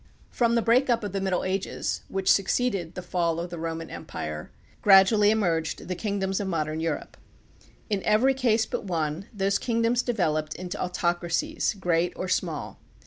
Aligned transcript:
From 0.31 0.55
the 0.55 0.63
break 0.63 0.89
up 0.89 1.03
of 1.03 1.11
the 1.11 1.21
Middle 1.21 1.43
Ages, 1.43 2.01
which 2.07 2.31
suc 2.31 2.47
ceeded 2.47 2.95
the 2.95 3.03
fall 3.03 3.39
of 3.39 3.51
the 3.51 3.59
Roman 3.59 3.91
Empire, 3.91 4.49
gradually 4.81 5.29
emerged 5.29 5.87
the 5.87 5.93
kingdoms 5.93 6.39
of 6.39 6.47
modern 6.47 6.79
Europe. 6.79 7.17
In 7.87 8.01
every 8.01 8.33
case 8.33 8.65
but 8.65 8.85
one 8.85 9.27
those 9.31 9.59
kingdoms 9.59 10.01
developed 10.01 10.55
into 10.55 10.79
autoc 10.79 11.19
racies, 11.21 11.79
great 11.79 12.13
or 12.15 12.27
small. 12.27 12.79